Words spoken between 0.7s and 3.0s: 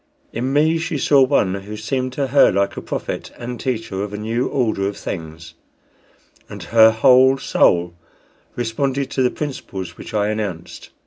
she saw one who seemed to her like a